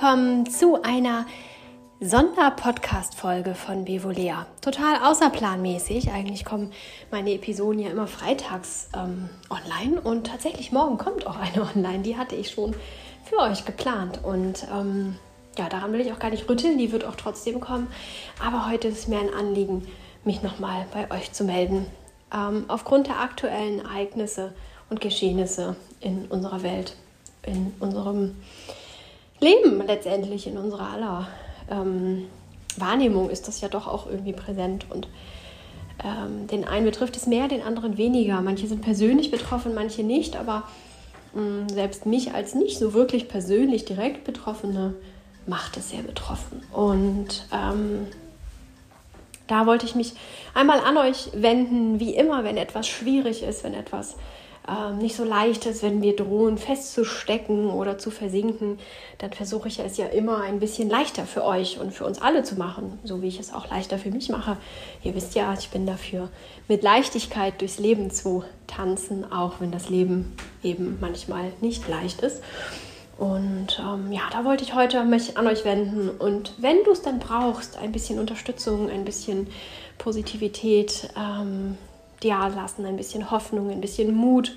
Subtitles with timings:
[0.00, 1.26] willkommen zu einer
[1.98, 4.46] Sonderpodcast-Folge von Bevolea.
[4.60, 6.12] Total außerplanmäßig.
[6.12, 6.70] Eigentlich kommen
[7.10, 12.04] meine Episoden ja immer freitags ähm, online und tatsächlich morgen kommt auch eine online.
[12.04, 12.76] Die hatte ich schon
[13.24, 15.16] für euch geplant und ähm,
[15.58, 16.78] ja, daran will ich auch gar nicht rütteln.
[16.78, 17.88] Die wird auch trotzdem kommen.
[18.40, 19.84] Aber heute ist es mir ein Anliegen,
[20.22, 21.86] mich nochmal bei euch zu melden.
[22.32, 24.54] Ähm, aufgrund der aktuellen Ereignisse
[24.90, 26.94] und Geschehnisse in unserer Welt,
[27.42, 28.36] in unserem
[29.40, 31.28] Leben letztendlich, in unserer aller
[31.70, 32.26] ähm,
[32.76, 35.08] Wahrnehmung ist das ja doch auch irgendwie präsent und
[36.04, 38.40] ähm, den einen betrifft es mehr, den anderen weniger.
[38.40, 40.64] Manche sind persönlich betroffen, manche nicht, aber
[41.34, 44.94] mh, mm, selbst mich als nicht so wirklich persönlich direkt Betroffene
[45.46, 46.62] macht es sehr betroffen.
[46.72, 48.06] Und ähm,
[49.46, 50.12] da wollte ich mich
[50.54, 54.16] einmal an euch wenden, wie immer, wenn etwas schwierig ist, wenn etwas
[54.68, 58.78] ähm, nicht so leicht ist, wenn wir drohen festzustecken oder zu versinken,
[59.18, 62.42] dann versuche ich es ja immer ein bisschen leichter für euch und für uns alle
[62.42, 64.56] zu machen, so wie ich es auch leichter für mich mache.
[65.02, 66.28] Ihr wisst ja, ich bin dafür,
[66.68, 72.42] mit Leichtigkeit durchs Leben zu tanzen, auch wenn das Leben eben manchmal nicht leicht ist.
[73.18, 76.08] Und ähm, ja, da wollte ich heute mich an euch wenden.
[76.08, 79.48] Und wenn du es dann brauchst, ein bisschen Unterstützung, ein bisschen
[79.98, 81.76] Positivität, ähm,
[82.24, 84.56] ja lassen, ein bisschen Hoffnung, ein bisschen Mut,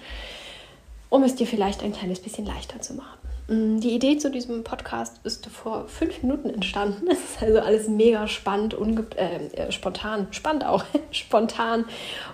[1.09, 3.22] um es dir vielleicht ein kleines bisschen leichter zu machen.
[3.52, 7.08] Mm, die Idee zu diesem Podcast ist vor fünf Minuten entstanden.
[7.12, 8.76] Es ist also alles mega spannend,
[9.17, 11.86] äh, äh, spontan, spannend auch, spontan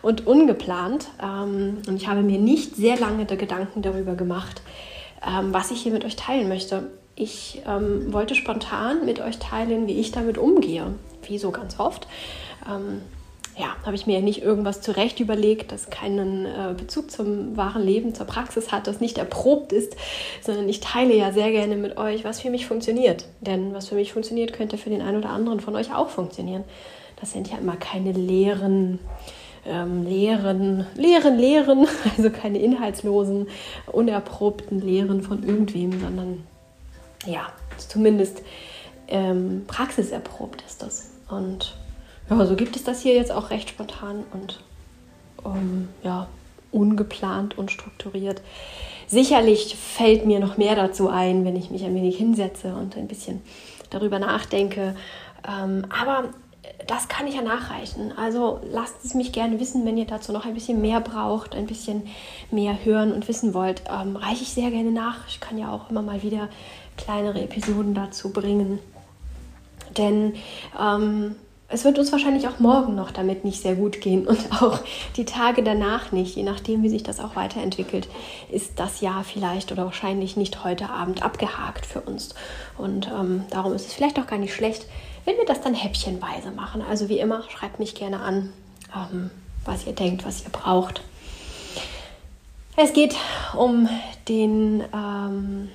[0.01, 1.07] und ungeplant.
[1.21, 4.61] Ähm, und ich habe mir nicht sehr lange Gedanken darüber gemacht,
[5.25, 6.83] ähm, was ich hier mit euch teilen möchte.
[7.15, 12.07] Ich ähm, wollte spontan mit euch teilen, wie ich damit umgehe, wie so ganz oft.
[13.59, 18.13] Ja, habe ich mir nicht irgendwas zurecht überlegt, das keinen äh, Bezug zum wahren Leben,
[18.13, 19.95] zur Praxis hat, das nicht erprobt ist,
[20.41, 23.25] sondern ich teile ja sehr gerne mit euch, was für mich funktioniert.
[23.41, 26.65] Denn was für mich funktioniert, könnte für den einen oder anderen von euch auch funktionieren.
[27.19, 28.99] Das sind ja immer keine leeren,
[29.65, 31.87] ähm, leeren, leeren Lehren,
[32.17, 33.47] also keine inhaltslosen,
[33.91, 36.43] unerprobten Lehren von irgendwem, sondern
[37.25, 38.43] ja, zumindest
[39.07, 41.09] ähm, praxiserprobt ist das.
[41.29, 41.75] Und
[42.29, 44.59] ja, so gibt es das hier jetzt auch recht spontan und
[45.45, 46.27] ähm, ja,
[46.71, 48.41] ungeplant und strukturiert.
[49.07, 53.07] Sicherlich fällt mir noch mehr dazu ein, wenn ich mich ein wenig hinsetze und ein
[53.07, 53.41] bisschen
[53.89, 54.95] darüber nachdenke.
[55.47, 56.25] Ähm, aber
[56.87, 58.11] das kann ich ja nachreichen.
[58.17, 61.67] Also lasst es mich gerne wissen, wenn ihr dazu noch ein bisschen mehr braucht, ein
[61.67, 62.03] bisschen
[62.51, 63.83] mehr hören und wissen wollt.
[63.89, 65.27] Ähm, reiche ich sehr gerne nach.
[65.27, 66.49] Ich kann ja auch immer mal wieder
[66.97, 68.79] kleinere Episoden dazu bringen.
[69.97, 70.35] Denn
[70.79, 71.35] ähm,
[71.69, 74.79] es wird uns wahrscheinlich auch morgen noch damit nicht sehr gut gehen und auch
[75.17, 78.07] die Tage danach nicht, je nachdem, wie sich das auch weiterentwickelt,
[78.49, 82.35] ist das Jahr vielleicht oder wahrscheinlich nicht heute Abend abgehakt für uns.
[82.77, 84.85] Und ähm, darum ist es vielleicht auch gar nicht schlecht,
[85.25, 86.81] wenn wir das dann häppchenweise machen.
[86.81, 88.53] Also wie immer, schreibt mich gerne an,
[88.95, 89.29] ähm,
[89.65, 91.01] was ihr denkt, was ihr braucht.
[92.77, 93.15] Es geht
[93.57, 93.89] um
[94.29, 95.69] den ähm,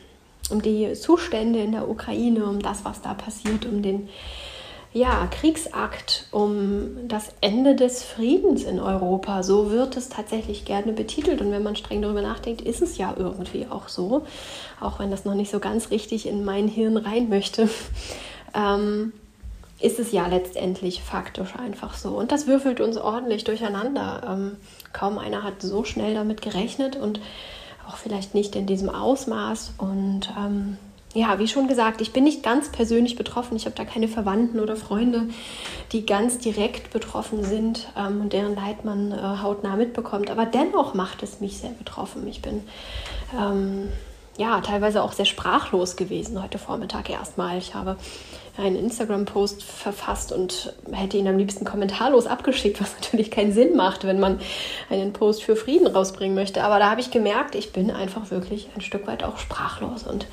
[0.50, 4.08] um die Zustände in der Ukraine, um das, was da passiert, um den
[4.94, 9.42] ja, Kriegsakt um das Ende des Friedens in Europa.
[9.42, 11.40] So wird es tatsächlich gerne betitelt.
[11.40, 14.26] Und wenn man streng darüber nachdenkt, ist es ja irgendwie auch so,
[14.80, 17.68] auch wenn das noch nicht so ganz richtig in mein Hirn rein möchte.
[18.54, 19.14] Ähm,
[19.80, 22.10] ist es ja letztendlich faktisch einfach so.
[22.10, 24.22] Und das würfelt uns ordentlich durcheinander.
[24.28, 24.56] Ähm,
[24.92, 27.18] kaum einer hat so schnell damit gerechnet und
[27.88, 29.72] auch vielleicht nicht in diesem Ausmaß.
[29.78, 30.76] Und ähm,
[31.14, 33.56] ja, wie schon gesagt, ich bin nicht ganz persönlich betroffen.
[33.56, 35.28] Ich habe da keine Verwandten oder Freunde,
[35.92, 40.30] die ganz direkt betroffen sind ähm, und deren Leid man äh, hautnah mitbekommt.
[40.30, 42.26] Aber dennoch macht es mich sehr betroffen.
[42.28, 42.62] Ich bin
[43.38, 43.90] ähm,
[44.38, 47.58] ja teilweise auch sehr sprachlos gewesen heute Vormittag erstmal.
[47.58, 47.96] Ich habe
[48.56, 54.04] einen Instagram-Post verfasst und hätte ihn am liebsten kommentarlos abgeschickt, was natürlich keinen Sinn macht,
[54.04, 54.40] wenn man
[54.88, 56.64] einen Post für Frieden rausbringen möchte.
[56.64, 60.26] Aber da habe ich gemerkt, ich bin einfach wirklich ein Stück weit auch sprachlos und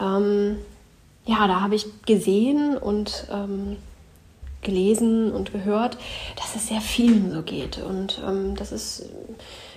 [0.00, 0.58] ähm,
[1.26, 3.76] ja, da habe ich gesehen und ähm,
[4.62, 5.96] gelesen und gehört,
[6.36, 9.06] dass es sehr vielen so geht und ähm, dass es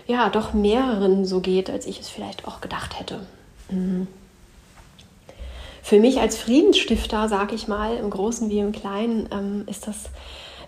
[0.07, 3.21] ja doch mehreren so geht, als ich es vielleicht auch gedacht hätte.
[3.69, 4.07] Mhm.
[5.81, 10.09] Für mich als Friedensstifter, sage ich mal, im Großen wie im Kleinen, ähm, ist das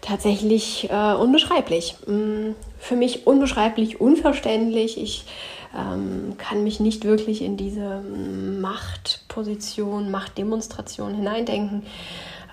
[0.02, 1.96] tatsächlich äh, unbeschreiblich.
[2.06, 2.56] Mhm.
[2.80, 5.02] Für mich unbeschreiblich, unverständlich.
[5.02, 5.26] Ich
[5.76, 8.02] ähm, kann mich nicht wirklich in diese
[8.62, 11.84] Machtposition, Machtdemonstration hineindenken.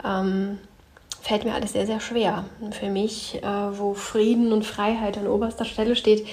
[0.05, 0.59] Ähm,
[1.23, 2.45] fällt mir alles sehr, sehr schwer.
[2.73, 6.27] Für mich, äh, wo Frieden und Freiheit an oberster Stelle steht,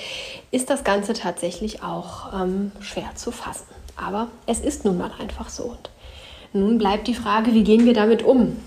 [0.52, 3.68] ist das Ganze tatsächlich auch ähm, schwer zu fassen.
[3.96, 5.64] Aber es ist nun mal einfach so.
[5.66, 5.90] Und
[6.54, 8.58] Nun bleibt die Frage, wie gehen wir damit um?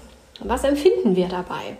[0.41, 1.77] Was empfinden wir dabei?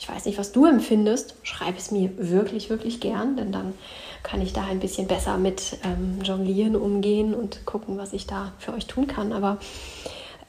[0.00, 1.34] Ich weiß nicht, was du empfindest.
[1.42, 3.74] Schreib es mir wirklich, wirklich gern, denn dann
[4.22, 8.52] kann ich da ein bisschen besser mit ähm, Jonglieren umgehen und gucken, was ich da
[8.58, 9.32] für euch tun kann.
[9.32, 9.58] Aber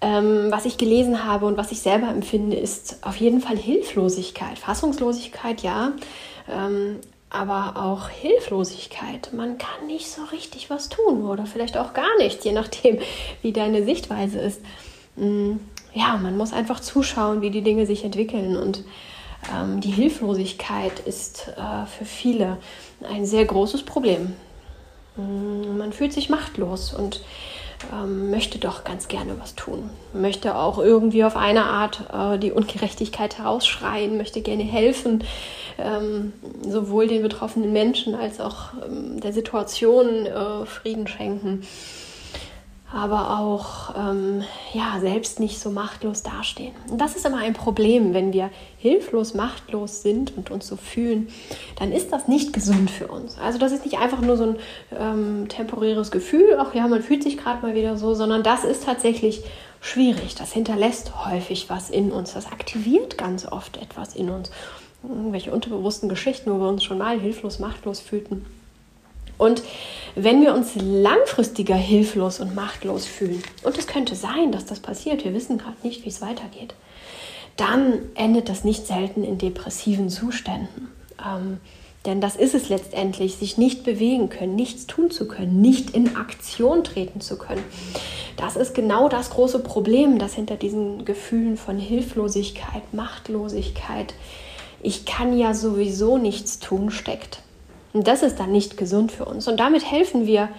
[0.02, 4.60] ähm, was ich gelesen habe und was ich selber empfinde, ist auf jeden Fall Hilflosigkeit.
[4.60, 5.94] Fassungslosigkeit, ja,
[6.52, 7.00] ähm,
[7.30, 9.32] aber auch Hilflosigkeit.
[9.34, 13.00] Man kann nicht so richtig was tun oder vielleicht auch gar nichts, je nachdem,
[13.42, 14.62] wie deine Sichtweise ist.
[15.16, 15.54] Mm,
[15.94, 18.84] ja, man muss einfach zuschauen, wie die Dinge sich entwickeln und
[19.52, 22.58] ähm, die Hilflosigkeit ist äh, für viele
[23.08, 24.34] ein sehr großes Problem.
[25.16, 27.22] Mm, man fühlt sich machtlos und
[27.92, 32.52] ähm, möchte doch ganz gerne was tun, möchte auch irgendwie auf eine Art äh, die
[32.52, 35.24] Ungerechtigkeit herausschreien, möchte gerne helfen,
[35.78, 36.34] ähm,
[36.68, 41.64] sowohl den betroffenen Menschen als auch ähm, der Situation äh, Frieden schenken
[42.94, 46.74] aber auch ähm, ja, selbst nicht so machtlos dastehen.
[46.90, 51.28] Und das ist immer ein Problem, wenn wir hilflos, machtlos sind und uns so fühlen,
[51.78, 53.38] dann ist das nicht gesund für uns.
[53.40, 54.56] Also das ist nicht einfach nur so ein
[54.98, 58.84] ähm, temporäres Gefühl, ach ja, man fühlt sich gerade mal wieder so, sondern das ist
[58.84, 59.44] tatsächlich
[59.82, 60.36] schwierig.
[60.36, 64.52] Das hinterlässt häufig was in uns, das aktiviert ganz oft etwas in uns.
[65.02, 68.46] Irgendwelche unterbewussten Geschichten, wo wir uns schon mal hilflos, machtlos fühlten.
[69.38, 69.64] Und
[70.16, 75.24] wenn wir uns langfristiger hilflos und machtlos fühlen, und es könnte sein, dass das passiert,
[75.24, 76.76] wir wissen gerade nicht, wie es weitergeht,
[77.58, 80.90] dann endet das nicht selten in depressiven Zuständen.
[81.24, 81.60] Ähm,
[82.06, 86.18] denn das ist es letztendlich, sich nicht bewegen können, nichts tun zu können, nicht in
[86.18, 87.64] Aktion treten zu können.
[88.36, 94.14] Das ist genau das große Problem, das hinter diesen Gefühlen von Hilflosigkeit, Machtlosigkeit,
[94.82, 97.42] ich kann ja sowieso nichts tun, steckt.
[97.94, 99.48] Und das ist dann nicht gesund für uns.
[99.48, 100.50] Und damit helfen wir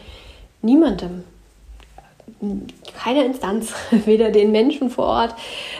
[0.63, 1.25] niemandem,
[2.97, 3.73] keine Instanz,
[4.05, 5.35] weder den Menschen vor Ort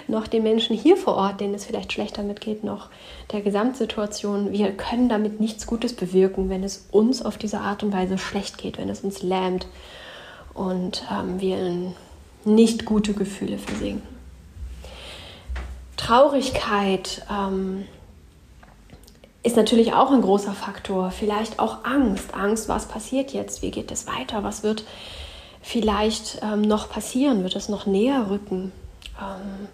[0.09, 2.89] noch den Menschen hier vor Ort, denen es vielleicht schlechter mitgeht, noch
[3.33, 4.53] der Gesamtsituation.
[4.53, 8.59] Wir können damit nichts Gutes bewirken, wenn es uns auf diese Art und Weise schlecht
[8.59, 9.67] geht, wenn es uns lähmt
[10.53, 11.95] und ähm, wir in
[12.45, 14.03] nicht gute Gefühle versinken.
[15.97, 17.85] Traurigkeit, ähm,
[19.45, 21.11] ist natürlich auch ein großer Faktor.
[21.11, 22.35] Vielleicht auch Angst.
[22.35, 23.63] Angst, was passiert jetzt?
[23.63, 24.43] Wie geht es weiter?
[24.43, 24.85] Was wird
[25.63, 27.43] vielleicht ähm, noch passieren?
[27.43, 28.73] Wird es noch näher rücken?
[29.21, 29.69] Ähm,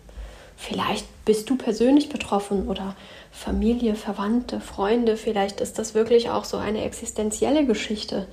[0.57, 2.97] vielleicht bist du persönlich betroffen oder
[3.31, 5.17] Familie, Verwandte, Freunde.
[5.17, 8.27] Vielleicht ist das wirklich auch so eine existenzielle Geschichte.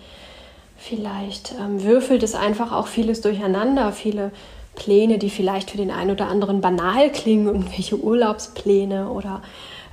[0.76, 4.32] Vielleicht ähm, würfelt es einfach auch vieles durcheinander, viele
[4.74, 9.44] Pläne, die vielleicht für den einen oder anderen banal klingen, irgendwelche Urlaubspläne oder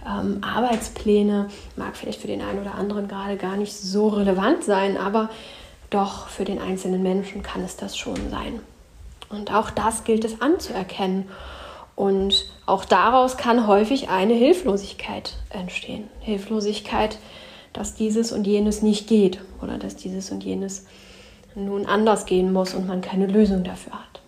[0.06, 4.96] ähm, Arbeitspläne mag vielleicht für den einen oder anderen gerade gar nicht so relevant sein,
[4.96, 5.30] aber
[5.90, 8.60] doch für den einzelnen Menschen kann es das schon sein.
[9.28, 11.28] Und auch das gilt es anzuerkennen.
[11.96, 16.08] Und auch daraus kann häufig eine Hilflosigkeit entstehen.
[16.20, 17.18] Hilflosigkeit,
[17.72, 20.86] dass dieses und jenes nicht geht oder dass dieses und jenes
[21.54, 24.20] nun anders gehen muss und man keine Lösung dafür hat.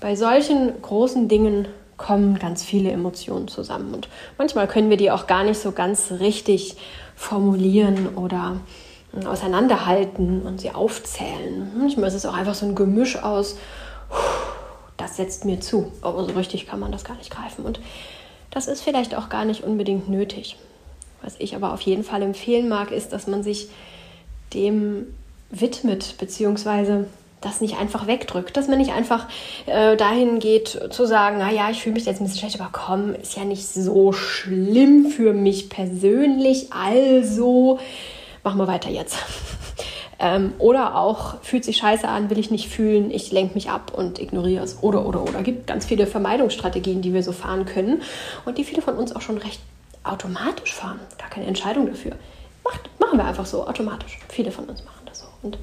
[0.00, 3.94] Bei solchen großen Dingen kommen ganz viele Emotionen zusammen.
[3.94, 4.08] Und
[4.38, 6.76] manchmal können wir die auch gar nicht so ganz richtig
[7.16, 8.60] formulieren oder
[9.14, 11.70] äh, auseinanderhalten und sie aufzählen.
[11.78, 13.56] Manchmal ist es auch einfach so ein Gemisch aus,
[14.96, 15.92] das setzt mir zu.
[16.02, 17.64] Aber so richtig kann man das gar nicht greifen.
[17.64, 17.80] Und
[18.50, 20.56] das ist vielleicht auch gar nicht unbedingt nötig.
[21.22, 23.68] Was ich aber auf jeden Fall empfehlen mag, ist, dass man sich
[24.52, 25.06] dem
[25.50, 27.06] widmet, beziehungsweise
[27.44, 29.28] das nicht einfach wegdrückt, dass man nicht einfach
[29.66, 33.14] äh, dahin geht zu sagen, naja, ich fühle mich jetzt ein bisschen schlecht, aber komm,
[33.14, 37.78] ist ja nicht so schlimm für mich persönlich, also
[38.42, 39.18] machen wir weiter jetzt.
[40.18, 43.92] ähm, oder auch, fühlt sich scheiße an, will ich nicht fühlen, ich lenke mich ab
[43.94, 44.78] und ignoriere es.
[44.82, 45.42] Oder, oder, oder.
[45.42, 48.02] Gibt ganz viele Vermeidungsstrategien, die wir so fahren können
[48.44, 49.60] und die viele von uns auch schon recht
[50.04, 51.00] automatisch fahren.
[51.18, 52.12] Gar keine Entscheidung dafür.
[52.62, 54.18] Macht, machen wir einfach so, automatisch.
[54.28, 55.26] Viele von uns machen das so.
[55.42, 55.58] Und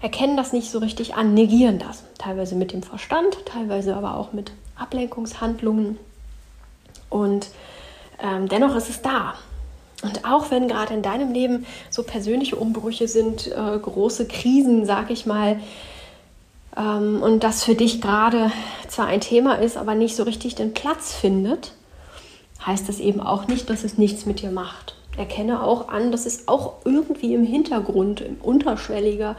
[0.00, 2.04] erkennen das nicht so richtig an, negieren das.
[2.18, 5.98] Teilweise mit dem Verstand, teilweise aber auch mit Ablenkungshandlungen.
[7.10, 7.48] Und
[8.20, 9.34] ähm, dennoch ist es da.
[10.02, 15.10] Und auch wenn gerade in deinem Leben so persönliche Umbrüche sind, äh, große Krisen, sag
[15.10, 15.58] ich mal,
[16.76, 18.52] ähm, und das für dich gerade
[18.86, 21.72] zwar ein Thema ist, aber nicht so richtig den Platz findet,
[22.64, 24.94] heißt das eben auch nicht, dass es nichts mit dir macht.
[25.16, 29.34] Erkenne auch an, dass es auch irgendwie im Hintergrund, im unterschwelliger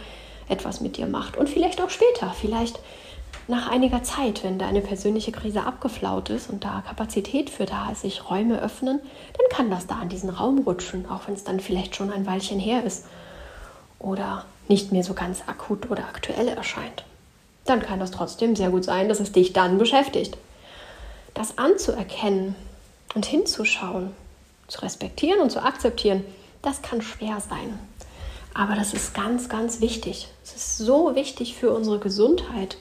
[0.49, 1.37] etwas mit dir macht.
[1.37, 2.79] Und vielleicht auch später, vielleicht
[3.47, 8.01] nach einiger Zeit, wenn deine persönliche Krise abgeflaut ist und da Kapazität für da ist,
[8.01, 8.99] sich Räume öffnen,
[9.37, 12.27] dann kann das da in diesen Raum rutschen, auch wenn es dann vielleicht schon ein
[12.27, 13.05] Weilchen her ist
[13.97, 17.03] oder nicht mehr so ganz akut oder aktuell erscheint.
[17.65, 20.37] dann kann das trotzdem sehr gut sein, dass es dich dann beschäftigt.
[21.35, 22.55] Das anzuerkennen
[23.13, 24.11] und hinzuschauen,
[24.67, 26.23] zu respektieren und zu akzeptieren,
[26.61, 27.79] das kann schwer sein.
[28.59, 30.27] Aber das ist ganz, ganz wichtig.
[30.43, 32.75] Es ist so wichtig für unsere Gesundheit.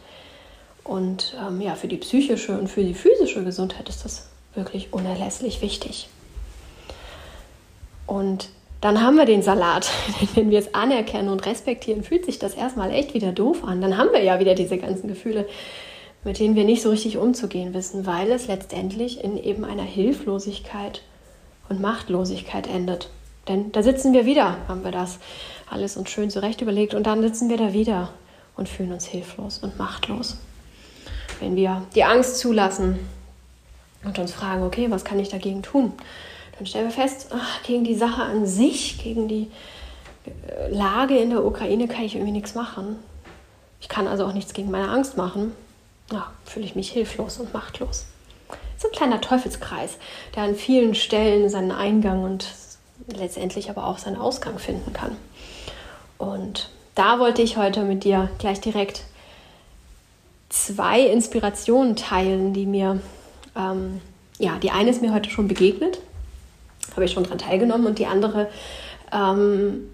[0.82, 5.62] Und ähm, ja, für die psychische und für die physische Gesundheit ist das wirklich unerlässlich
[5.62, 6.08] wichtig.
[8.08, 8.49] Und
[8.80, 9.88] dann haben wir den Salat.
[10.35, 13.80] Wenn wir es anerkennen und respektieren, fühlt sich das erstmal echt wieder doof an.
[13.80, 15.47] Dann haben wir ja wieder diese ganzen Gefühle,
[16.25, 21.02] mit denen wir nicht so richtig umzugehen wissen, weil es letztendlich in eben einer Hilflosigkeit
[21.68, 23.11] und Machtlosigkeit endet.
[23.47, 25.20] Denn da sitzen wir wieder, haben wir das
[25.70, 28.10] alles uns schön zurecht überlegt und dann sitzen wir da wieder
[28.56, 30.38] und fühlen uns hilflos und machtlos.
[31.40, 32.98] Wenn wir die Angst zulassen
[34.04, 35.92] und uns fragen, okay, was kann ich dagegen tun?
[36.56, 39.48] Dann stellen wir fest, ach, gegen die Sache an sich, gegen die
[40.26, 42.96] äh, Lage in der Ukraine kann ich irgendwie nichts machen.
[43.80, 45.52] Ich kann also auch nichts gegen meine Angst machen.
[46.10, 48.06] Ja, fühle ich mich hilflos und machtlos.
[48.76, 49.98] Ist ein kleiner Teufelskreis,
[50.34, 52.44] der an vielen Stellen seinen Eingang und
[53.07, 55.17] letztendlich aber auch seinen Ausgang finden kann.
[56.19, 59.05] Und da wollte ich heute mit dir gleich direkt
[60.49, 63.00] zwei Inspirationen teilen, die mir,
[63.57, 64.00] ähm,
[64.38, 65.99] ja, die eine ist mir heute schon begegnet
[66.99, 68.49] habe ich schon daran teilgenommen und die andere
[69.12, 69.88] ähm,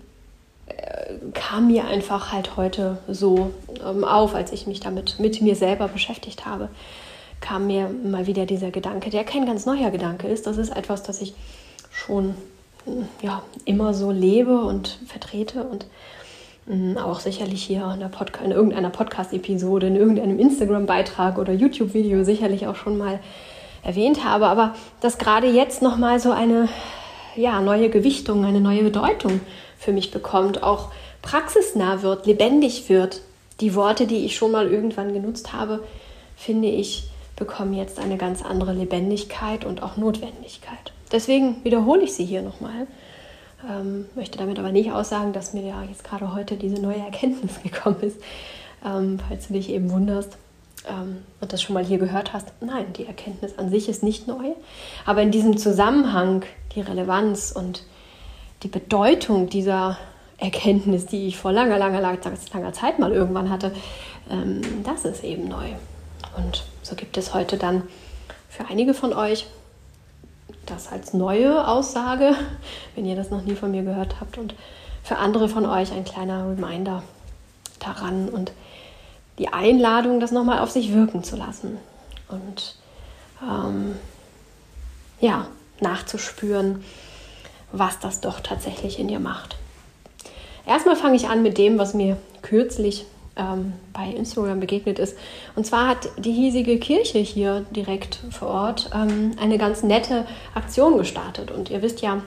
[0.67, 3.51] äh, kam mir einfach halt heute so
[3.85, 6.71] ähm, auf, als ich mich damit mit mir selber beschäftigt habe,
[7.41, 10.47] kam mir mal wieder dieser Gedanke, der kein ganz neuer Gedanke ist.
[10.47, 11.35] Das ist etwas, das ich
[11.91, 12.35] schon
[13.23, 15.87] ja, immer so lebe und vertrete und
[16.67, 22.77] mh, auch sicherlich hier in, in irgendeiner Podcast-Episode, in irgendeinem Instagram-Beitrag oder YouTube-Video sicherlich auch
[22.77, 23.21] schon mal
[23.83, 26.69] erwähnt habe, aber dass gerade jetzt nochmal so eine
[27.37, 29.41] ja, neue Gewichtung, eine neue Bedeutung
[29.79, 33.21] für mich bekommt, auch praxisnah wird, lebendig wird.
[33.61, 35.85] Die Worte, die ich schon mal irgendwann genutzt habe,
[36.37, 40.94] finde ich, bekommen jetzt eine ganz andere Lebendigkeit und auch Notwendigkeit.
[41.13, 42.87] Deswegen wiederhole ich sie hier nochmal.
[43.69, 47.61] Ähm, möchte damit aber nicht aussagen, dass mir ja jetzt gerade heute diese neue Erkenntnis
[47.63, 48.19] gekommen ist,
[48.85, 50.37] ähm, falls du dich eben wunderst
[50.89, 54.29] ähm, und das schon mal hier gehört hast, nein, die Erkenntnis an sich ist nicht
[54.29, 54.53] neu.
[55.07, 56.45] Aber in diesem Zusammenhang,
[56.75, 57.85] die Relevanz und
[58.63, 59.99] die Bedeutung dieser
[60.39, 62.19] Erkenntnis, die ich vor langer, langer, langer,
[62.53, 63.73] langer Zeit mal irgendwann hatte,
[64.31, 65.69] ähm, das ist eben neu.
[66.37, 67.85] Und so gibt es heute dann
[68.49, 69.47] für einige von euch
[70.67, 72.35] das als neue Aussage,
[72.95, 74.55] wenn ihr das noch nie von mir gehört habt, und
[75.03, 77.03] für andere von euch ein kleiner Reminder
[77.79, 78.53] daran und
[79.39, 81.77] die Einladung, das nochmal auf sich wirken zu lassen
[82.29, 82.77] und
[83.43, 83.97] ähm,
[85.21, 85.47] ja,
[85.81, 86.85] nachzuspüren,
[87.73, 89.57] was das doch tatsächlich in dir macht.
[90.67, 93.05] Erstmal fange ich an mit dem, was mir kürzlich
[93.37, 95.17] ähm, bei Instagram begegnet ist.
[95.57, 100.99] Und zwar hat die hiesige Kirche hier direkt vor Ort ähm, eine ganz nette Aktion
[100.99, 101.51] gestartet.
[101.51, 102.23] Und ihr wisst ja,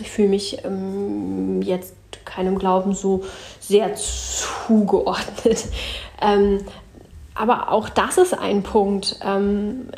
[0.00, 3.24] ich fühle mich ähm, jetzt keinem Glauben so
[3.60, 5.64] sehr zugeordnet.
[6.22, 6.60] Ähm,
[7.34, 9.18] aber auch das ist ein Punkt.
[9.22, 9.88] Ähm,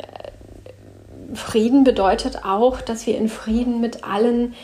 [1.35, 4.55] Frieden bedeutet auch, dass wir in Frieden mit allen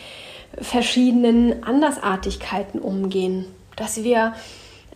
[0.60, 3.46] verschiedenen Andersartigkeiten umgehen.
[3.78, 4.34] Dass wir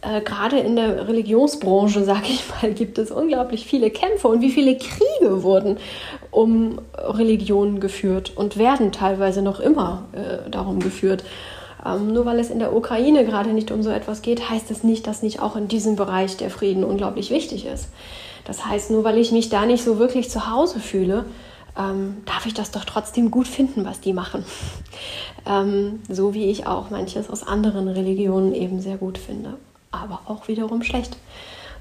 [0.02, 4.52] äh, gerade in der Religionsbranche, sage ich mal, gibt es unglaublich viele Kämpfe und wie
[4.52, 5.78] viele Kriege wurden
[6.32, 11.24] um Religionen geführt und werden teilweise noch immer äh, darum geführt.
[11.86, 14.84] Ähm, nur weil es in der Ukraine gerade nicht um so etwas geht, heißt es
[14.84, 17.90] nicht, dass nicht auch in diesem Bereich der Frieden unglaublich wichtig ist.
[18.46, 21.26] Das heißt, nur weil ich mich da nicht so wirklich zu Hause fühle,
[21.78, 24.46] ähm, darf ich das doch trotzdem gut finden, was die machen.
[25.46, 29.58] ähm, so wie ich auch manches aus anderen Religionen eben sehr gut finde,
[29.92, 31.18] aber auch wiederum schlecht.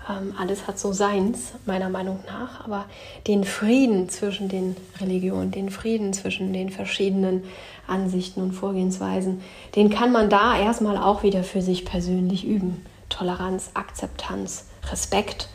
[0.09, 2.85] Ähm, alles hat so seins, meiner Meinung nach, aber
[3.27, 7.45] den Frieden zwischen den Religionen, den Frieden zwischen den verschiedenen
[7.87, 9.43] Ansichten und Vorgehensweisen,
[9.75, 12.85] den kann man da erstmal auch wieder für sich persönlich üben.
[13.09, 15.49] Toleranz, Akzeptanz, Respekt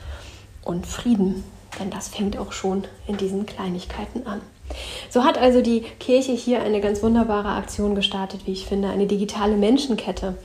[0.64, 1.44] und Frieden,
[1.80, 4.42] denn das fängt auch schon in diesen Kleinigkeiten an.
[5.10, 9.06] So hat also die Kirche hier eine ganz wunderbare Aktion gestartet, wie ich finde, eine
[9.06, 10.36] digitale Menschenkette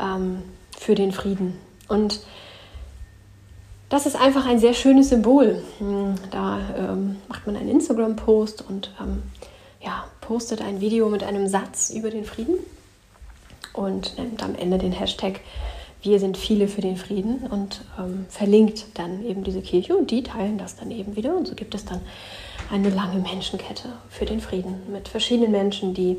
[0.00, 0.42] ähm,
[0.84, 1.56] für den Frieden.
[1.88, 2.20] Und
[3.88, 5.62] das ist einfach ein sehr schönes Symbol.
[5.78, 9.22] Hm, da ähm, macht man einen Instagram-Post und ähm,
[9.82, 12.56] ja, postet ein Video mit einem Satz über den Frieden
[13.72, 15.40] und nennt am Ende den Hashtag
[16.02, 20.22] Wir sind viele für den Frieden und ähm, verlinkt dann eben diese Kirche und die
[20.22, 21.34] teilen das dann eben wieder.
[21.34, 22.02] Und so gibt es dann
[22.70, 26.18] eine lange Menschenkette für den Frieden mit verschiedenen Menschen, die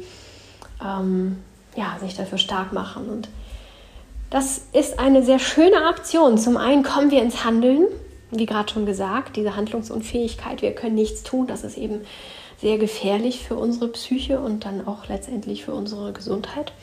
[0.84, 1.38] ähm,
[1.76, 3.30] ja, sich dafür stark machen und
[4.30, 6.38] Das ist eine sehr schöne Aktion.
[6.38, 7.88] Zum einen kommen wir ins Handeln,
[8.32, 12.02] wie gerade schon gesagt, diese Handlungsunfähigkeit, wir können nichts tun, das ist eben
[12.60, 16.74] sehr gefährlich für unsere Psyche und dann auch letztendlich für unsere Gesundheit.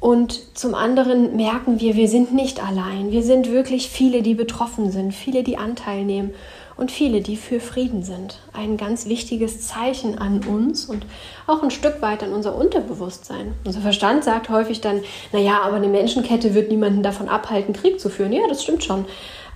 [0.00, 3.10] Und zum anderen merken wir, wir sind nicht allein.
[3.10, 6.34] Wir sind wirklich viele, die betroffen sind, viele, die Anteil nehmen
[6.76, 8.40] und viele, die für Frieden sind.
[8.52, 11.06] Ein ganz wichtiges Zeichen an uns und
[11.46, 13.54] auch ein Stück weit an unser Unterbewusstsein.
[13.64, 15.02] Unser Verstand sagt häufig dann,
[15.32, 18.32] naja, aber eine Menschenkette wird niemanden davon abhalten, Krieg zu führen.
[18.32, 19.04] Ja, das stimmt schon.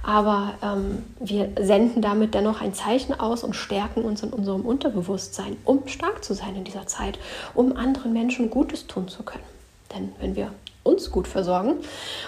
[0.02, 5.56] Aber ähm, wir senden damit dennoch ein Zeichen aus und stärken uns in unserem Unterbewusstsein,
[5.64, 7.18] um stark zu sein in dieser Zeit,
[7.54, 9.44] um anderen Menschen Gutes tun zu können.
[9.94, 11.74] Denn wenn wir uns gut versorgen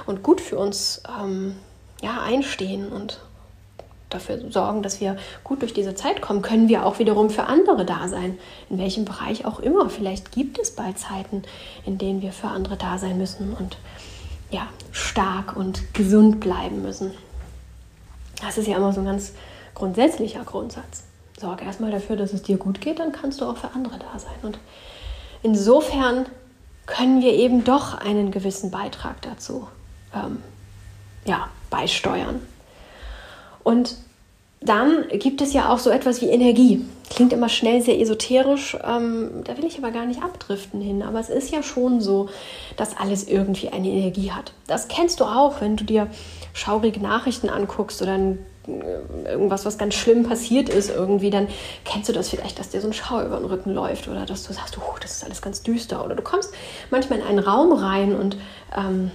[0.07, 1.57] und gut für uns ähm,
[2.03, 3.21] ja, einstehen und
[4.11, 7.85] dafür sorgen, dass wir gut durch diese Zeit kommen, können wir auch wiederum für andere
[7.85, 8.39] da sein.
[8.69, 9.89] In welchem Bereich auch immer.
[9.89, 11.43] Vielleicht gibt es bald Zeiten,
[11.87, 13.79] in denen wir für andere da sein müssen und
[14.51, 17.13] ja, stark und gesund bleiben müssen.
[18.43, 19.33] Das ist ja immer so ein ganz
[19.75, 21.05] grundsätzlicher Grundsatz.
[21.39, 24.19] Sorge erstmal dafür, dass es dir gut geht, dann kannst du auch für andere da
[24.19, 24.35] sein.
[24.43, 24.59] Und
[25.43, 26.27] insofern
[26.87, 29.69] können wir eben doch einen gewissen Beitrag dazu
[30.15, 30.43] ähm,
[31.25, 32.41] ja, beisteuern.
[33.63, 33.97] Und
[34.61, 36.85] dann gibt es ja auch so etwas wie Energie.
[37.09, 41.03] Klingt immer schnell sehr esoterisch, ähm, da will ich aber gar nicht abdriften hin.
[41.03, 42.29] Aber es ist ja schon so,
[42.77, 44.53] dass alles irgendwie eine Energie hat.
[44.67, 46.09] Das kennst du auch, wenn du dir
[46.53, 48.39] schaurige Nachrichten anguckst oder ein
[49.25, 51.49] irgendwas, was ganz schlimm passiert ist irgendwie, dann
[51.85, 54.47] kennst du das vielleicht, dass dir so ein Schauer über den Rücken läuft oder dass
[54.47, 56.05] du sagst, oh, das ist alles ganz düster.
[56.05, 56.53] Oder du kommst
[56.91, 58.37] manchmal in einen Raum rein und
[58.77, 59.11] ähm,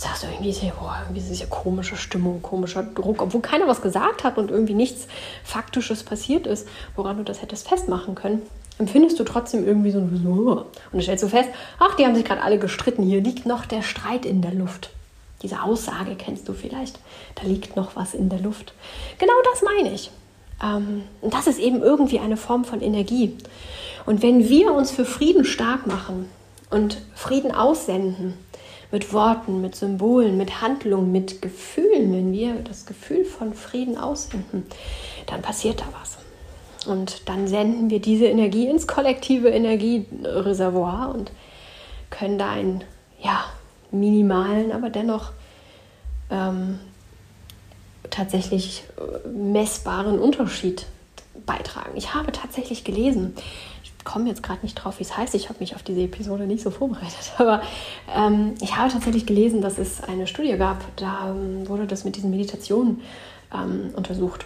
[0.00, 4.24] sagst du irgendwie, boah, irgendwie ist ja komische Stimmung, komischer Druck, obwohl keiner was gesagt
[4.24, 5.08] hat und irgendwie nichts
[5.44, 8.42] Faktisches passiert ist, woran du das hättest festmachen können.
[8.78, 11.48] Empfindest du trotzdem irgendwie so ein und dann stellst du fest,
[11.80, 14.90] ach, die haben sich gerade alle gestritten, hier liegt noch der Streit in der Luft.
[15.42, 16.98] Diese Aussage kennst du vielleicht.
[17.36, 18.74] Da liegt noch was in der Luft.
[19.18, 20.10] Genau das meine ich.
[20.62, 23.36] Ähm, und das ist eben irgendwie eine Form von Energie.
[24.06, 26.28] Und wenn wir uns für Frieden stark machen
[26.70, 28.34] und Frieden aussenden,
[28.90, 34.66] mit Worten, mit Symbolen, mit Handlungen, mit Gefühlen, wenn wir das Gefühl von Frieden aussenden,
[35.26, 36.18] dann passiert da was.
[36.86, 41.32] Und dann senden wir diese Energie ins kollektive Energiereservoir und
[42.08, 42.82] können da ein
[43.20, 43.44] ja,
[43.90, 45.32] minimalen, aber dennoch
[46.30, 46.78] ähm,
[48.10, 50.86] tatsächlich äh, messbaren Unterschied
[51.46, 51.92] beitragen.
[51.94, 53.34] Ich habe tatsächlich gelesen,
[54.04, 56.62] komme jetzt gerade nicht drauf, wie es heißt, ich habe mich auf diese Episode nicht
[56.62, 57.62] so vorbereitet, aber
[58.14, 62.16] ähm, ich habe tatsächlich gelesen, dass es eine Studie gab, da ähm, wurde das mit
[62.16, 63.00] diesen Meditationen
[63.52, 64.44] ähm, untersucht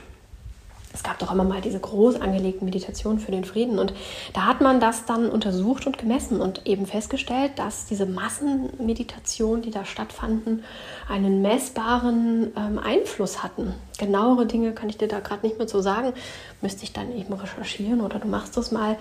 [0.94, 3.78] es gab doch immer mal diese groß angelegten Meditationen für den Frieden.
[3.78, 3.94] Und
[4.34, 9.70] da hat man das dann untersucht und gemessen und eben festgestellt, dass diese Massenmeditationen, die
[9.70, 10.64] da stattfanden,
[11.08, 13.74] einen messbaren ähm, Einfluss hatten.
[13.98, 16.12] Genauere Dinge kann ich dir da gerade nicht mehr so sagen.
[16.60, 18.96] Müsste ich dann eben recherchieren oder du machst das mal.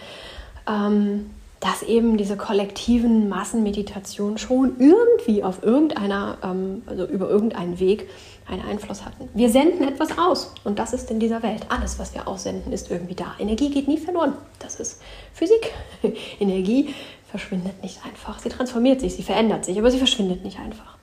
[0.68, 1.30] Ähm,
[1.62, 8.10] dass eben diese kollektiven Massenmeditationen schon irgendwie auf irgendeiner, ähm, also über irgendeinen Weg
[8.48, 9.30] einen Einfluss hatten.
[9.36, 11.68] Wir senden etwas aus und das ist in dieser Welt.
[11.70, 13.36] Alles, was wir aussenden, ist irgendwie da.
[13.38, 14.34] Energie geht nie verloren.
[14.58, 15.02] Das ist
[15.34, 15.72] Physik.
[16.40, 16.96] Energie
[17.30, 18.40] verschwindet nicht einfach.
[18.40, 20.98] Sie transformiert sich, sie verändert sich, aber sie verschwindet nicht einfach.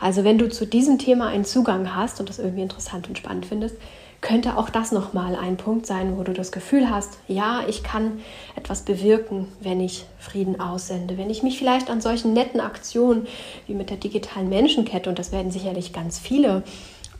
[0.00, 3.46] Also wenn du zu diesem Thema einen Zugang hast und das irgendwie interessant und spannend
[3.46, 3.76] findest,
[4.20, 8.20] könnte auch das nochmal ein Punkt sein, wo du das Gefühl hast, ja, ich kann
[8.56, 13.26] etwas bewirken, wenn ich Frieden aussende, wenn ich mich vielleicht an solchen netten Aktionen
[13.66, 16.62] wie mit der digitalen Menschenkette, und das werden sicherlich ganz viele,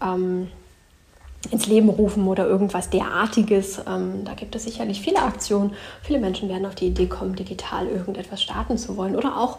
[0.02, 0.48] ähm,
[1.50, 3.80] ins Leben rufen oder irgendwas derartiges.
[3.86, 5.72] Ähm, da gibt es sicherlich viele Aktionen.
[6.02, 9.58] Viele Menschen werden auf die Idee kommen, digital irgendetwas starten zu wollen oder auch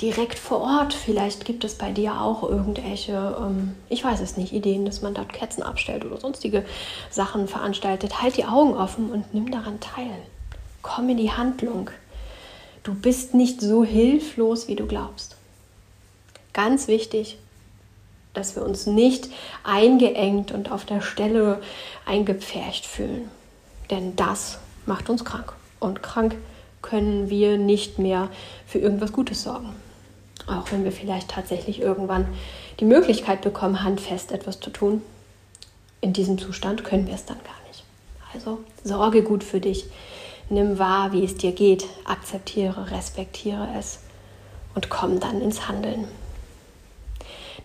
[0.00, 0.94] direkt vor Ort.
[0.94, 5.14] Vielleicht gibt es bei dir auch irgendwelche, ähm, ich weiß es nicht, Ideen, dass man
[5.14, 6.64] dort Kerzen abstellt oder sonstige
[7.10, 8.22] Sachen veranstaltet.
[8.22, 10.10] Halt die Augen offen und nimm daran teil.
[10.82, 11.90] Komm in die Handlung.
[12.84, 15.36] Du bist nicht so hilflos, wie du glaubst.
[16.52, 17.38] Ganz wichtig,
[18.34, 19.28] dass wir uns nicht
[19.64, 21.60] eingeengt und auf der Stelle
[22.06, 23.28] eingepfercht fühlen.
[23.90, 25.52] Denn das macht uns krank.
[25.80, 26.36] Und krank
[26.82, 28.28] können wir nicht mehr
[28.66, 29.74] für irgendwas Gutes sorgen.
[30.48, 32.26] Auch wenn wir vielleicht tatsächlich irgendwann
[32.80, 35.02] die Möglichkeit bekommen, handfest etwas zu tun.
[36.00, 37.84] In diesem Zustand können wir es dann gar nicht.
[38.34, 39.86] Also sorge gut für dich.
[40.50, 41.86] Nimm wahr, wie es dir geht.
[42.04, 44.00] Akzeptiere, respektiere es
[44.74, 46.06] und komm dann ins Handeln.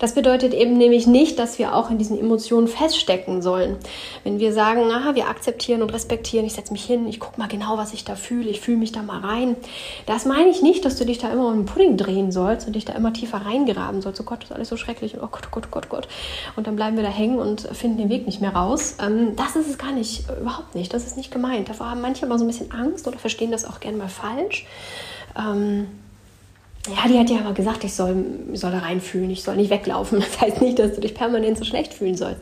[0.04, 3.78] Das bedeutet eben nämlich nicht, dass wir auch in diesen Emotionen feststecken sollen.
[4.22, 7.48] Wenn wir sagen, aha, wir akzeptieren und respektieren, ich setze mich hin, ich gucke mal
[7.48, 9.56] genau, was ich da fühle, ich fühle mich da mal rein.
[10.04, 12.76] Das meine ich nicht, dass du dich da immer um den Pudding drehen sollst und
[12.76, 14.20] dich da immer tiefer reingraben sollst.
[14.20, 15.94] Oh Gott, das ist alles so schrecklich und oh Gott, oh Gott, oh Gott, oh
[15.96, 16.08] Gott.
[16.54, 18.98] Und dann bleiben wir da hängen und finden den Weg nicht mehr raus.
[19.00, 20.92] Ähm, das ist es gar nicht, überhaupt nicht.
[20.92, 21.70] Das ist nicht gemeint.
[21.70, 24.66] Davor haben manche immer so ein bisschen Angst oder verstehen das auch gerne mal falsch.
[26.88, 30.18] Ja, die hat ja aber gesagt, ich soll, soll da reinfühlen, ich soll nicht weglaufen.
[30.24, 32.40] Das heißt nicht, dass du dich permanent so schlecht fühlen sollst.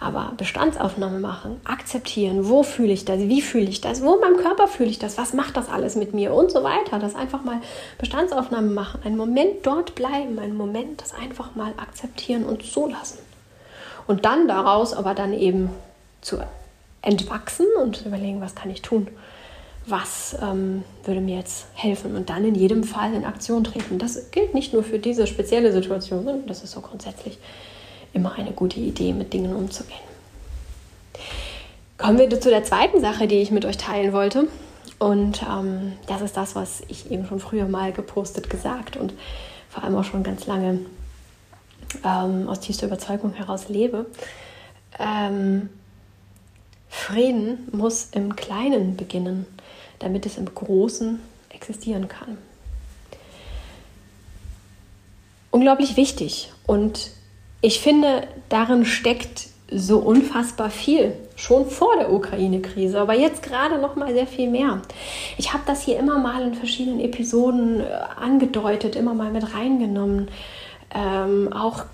[0.00, 4.36] Aber Bestandsaufnahme machen, akzeptieren, wo fühle ich das, wie fühle ich das, wo in meinem
[4.36, 6.98] Körper fühle ich das, was macht das alles mit mir und so weiter.
[6.98, 7.60] Das einfach mal
[7.98, 13.18] Bestandsaufnahme machen, einen Moment dort bleiben, einen Moment das einfach mal akzeptieren und zulassen.
[14.08, 15.70] Und dann daraus aber dann eben
[16.20, 16.38] zu
[17.00, 19.06] entwachsen und überlegen, was kann ich tun
[19.86, 23.98] was ähm, würde mir jetzt helfen und dann in jedem Fall in Aktion treten.
[23.98, 27.38] Das gilt nicht nur für diese spezielle Situation, sondern das ist so grundsätzlich
[28.12, 29.98] immer eine gute Idee, mit Dingen umzugehen.
[31.98, 34.48] Kommen wir zu der zweiten Sache, die ich mit euch teilen wollte.
[34.98, 39.14] Und ähm, das ist das, was ich eben schon früher mal gepostet, gesagt und
[39.68, 40.80] vor allem auch schon ganz lange
[42.04, 44.06] ähm, aus tiefster Überzeugung heraus lebe.
[44.98, 45.70] Ähm,
[46.88, 49.46] Frieden muss im Kleinen beginnen
[50.02, 52.38] damit es im Großen existieren kann.
[55.50, 57.10] Unglaublich wichtig und
[57.60, 63.96] ich finde, darin steckt so unfassbar viel, schon vor der Ukraine-Krise, aber jetzt gerade noch
[63.96, 64.82] mal sehr viel mehr.
[65.38, 67.84] Ich habe das hier immer mal in verschiedenen Episoden äh,
[68.16, 70.28] angedeutet, immer mal mit reingenommen.
[70.94, 71.84] Ähm, auch,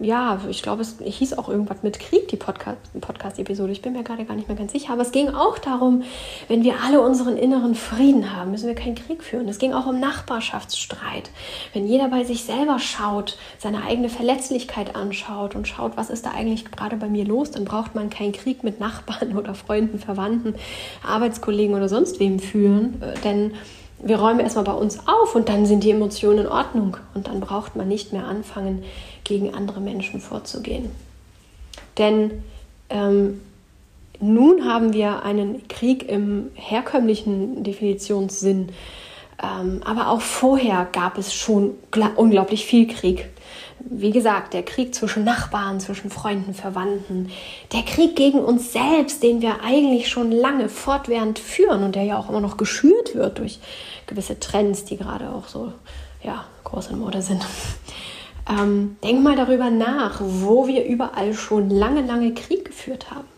[0.00, 3.72] ja, ich glaube, es hieß auch irgendwas mit Krieg, die Podcast-Episode.
[3.72, 4.92] ich bin mir gerade gar nicht mehr ganz sicher.
[4.94, 6.02] Aber es ging auch darum,
[6.48, 9.48] wenn wir alle unseren inneren Frieden haben, müssen wir keinen Krieg führen.
[9.48, 11.30] Es ging auch um Nachbarschaftsstreit.
[11.74, 16.30] Wenn jeder bei sich selber schaut, seine eigene Verletzlichkeit anschaut und schaut, was ist da
[16.30, 20.54] eigentlich gerade bei mir los, dann braucht man keinen Krieg mit Nachbarn oder Freunden, Verwandten,
[21.06, 23.02] Arbeitskollegen oder sonst wem führen.
[23.02, 23.52] Äh, denn
[24.04, 26.96] wir räumen erstmal bei uns auf und dann sind die Emotionen in Ordnung.
[27.14, 28.84] Und dann braucht man nicht mehr anfangen,
[29.24, 30.90] gegen andere Menschen vorzugehen.
[31.96, 32.42] Denn
[32.90, 33.40] ähm,
[34.20, 38.68] nun haben wir einen Krieg im herkömmlichen Definitionssinn,
[39.42, 41.74] ähm, aber auch vorher gab es schon
[42.16, 43.30] unglaublich viel Krieg
[43.86, 47.30] wie gesagt, der Krieg zwischen Nachbarn, zwischen Freunden, Verwandten,
[47.72, 52.18] der Krieg gegen uns selbst, den wir eigentlich schon lange fortwährend führen und der ja
[52.18, 53.58] auch immer noch geschürt wird durch
[54.06, 55.72] gewisse Trends, die gerade auch so
[56.22, 57.44] ja, groß in Mode sind.
[58.48, 63.28] Ähm, denk mal darüber nach, wo wir überall schon lange, lange Krieg geführt haben.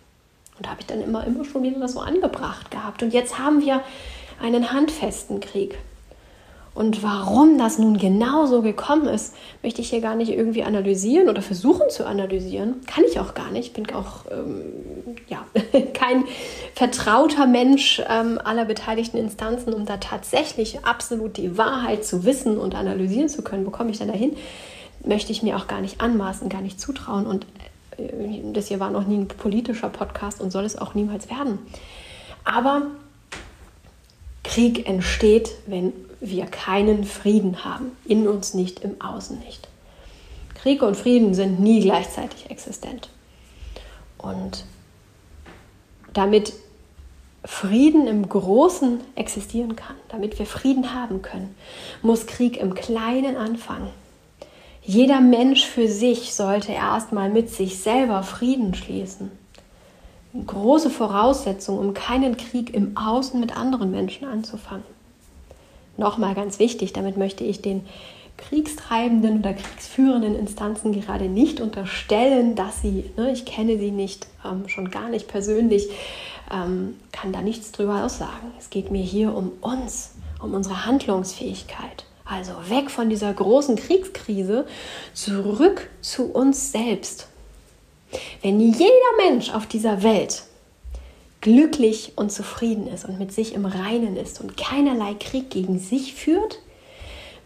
[0.57, 3.03] Und da habe ich dann immer, immer schon wieder das so angebracht gehabt.
[3.03, 3.83] Und jetzt haben wir
[4.41, 5.79] einen handfesten Krieg.
[6.77, 11.31] Und warum das nun genau so gekommen ist, möchte ich hier gar nicht irgendwie analysieren
[11.31, 12.83] oder versuchen zu analysieren.
[12.87, 13.69] Kann ich auch gar nicht.
[13.69, 14.61] Ich bin auch ähm,
[15.27, 15.47] ja,
[15.95, 16.25] kein
[16.75, 22.75] vertrauter Mensch ähm, aller beteiligten Instanzen, um da tatsächlich absolut die Wahrheit zu wissen und
[22.75, 23.65] analysieren zu können.
[23.65, 24.37] Wo komme ich denn dahin?
[25.03, 27.27] Möchte ich mir auch gar nicht anmaßen, gar nicht zutrauen.
[27.27, 27.47] Und
[27.97, 31.59] äh, das hier war noch nie ein politischer Podcast und soll es auch niemals werden.
[32.45, 32.83] Aber
[34.45, 37.93] Krieg entsteht, wenn wir keinen Frieden haben.
[38.05, 39.69] In uns nicht, im Außen nicht.
[40.55, 43.11] Krieg und Frieden sind nie gleichzeitig existent.
[44.19, 44.65] Und
[46.13, 46.53] damit
[47.45, 51.55] Frieden im Großen existieren kann, damit wir Frieden haben können,
[52.03, 53.91] muss Krieg im Kleinen anfangen.
[54.83, 59.31] Jeder Mensch für sich sollte erstmal mit sich selber Frieden schließen.
[60.33, 64.96] Eine große Voraussetzung, um keinen Krieg im Außen mit anderen Menschen anzufangen
[65.99, 67.85] nochmal ganz wichtig, damit möchte ich den
[68.37, 74.69] kriegstreibenden oder kriegsführenden Instanzen gerade nicht unterstellen, dass sie, ne, ich kenne sie nicht, ähm,
[74.69, 75.89] schon gar nicht persönlich,
[76.53, 78.53] ähm, kann da nichts drüber aussagen.
[78.59, 82.05] Es geht mir hier um uns, um unsere Handlungsfähigkeit.
[82.25, 84.67] Also weg von dieser großen Kriegskrise,
[85.15, 87.29] zurück zu uns selbst.
[88.43, 90.43] Wenn jeder Mensch auf dieser Welt
[91.41, 96.15] glücklich und zufrieden ist und mit sich im Reinen ist und keinerlei Krieg gegen sich
[96.15, 96.59] führt,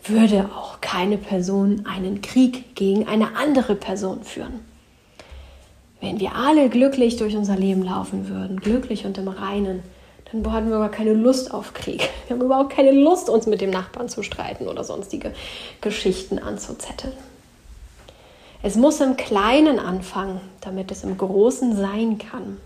[0.04, 4.60] würde auch keine Person einen Krieg gegen eine andere Person führen.
[6.00, 9.82] Wenn wir alle glücklich durch unser Leben laufen würden, glücklich und im Reinen,
[10.32, 12.08] dann hatten wir aber keine Lust auf Krieg.
[12.26, 15.34] Wir haben überhaupt keine Lust, uns mit dem Nachbarn zu streiten oder sonstige
[15.80, 17.12] Geschichten anzuzetteln.
[18.62, 22.58] Es muss im Kleinen anfangen, damit es im Großen sein kann.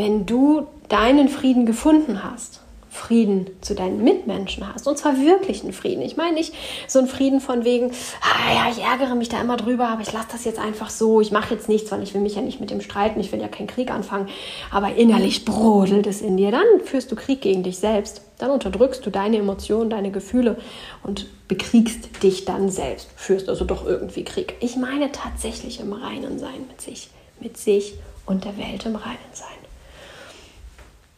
[0.00, 4.88] Wenn du deinen Frieden gefunden hast, Frieden zu deinen Mitmenschen hast.
[4.88, 6.00] Und zwar wirklichen Frieden.
[6.00, 6.54] Ich meine nicht
[6.88, 7.90] so einen Frieden von wegen,
[8.22, 11.20] ah ja, ich ärgere mich da immer drüber, aber ich lasse das jetzt einfach so.
[11.20, 13.20] Ich mache jetzt nichts, weil ich will mich ja nicht mit dem streiten.
[13.20, 14.30] Ich will ja keinen Krieg anfangen.
[14.70, 16.50] Aber innerlich brodelt es in dir.
[16.50, 18.22] Dann führst du Krieg gegen dich selbst.
[18.38, 20.56] Dann unterdrückst du deine Emotionen, deine Gefühle
[21.02, 23.10] und bekriegst dich dann selbst.
[23.16, 24.54] Führst also doch irgendwie Krieg.
[24.60, 29.18] Ich meine tatsächlich im Reinen sein mit sich, mit sich und der Welt im Reinen
[29.34, 29.59] sein.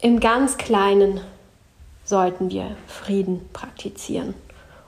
[0.02, 1.20] Im ganz Kleinen
[2.04, 4.34] sollten wir Frieden praktizieren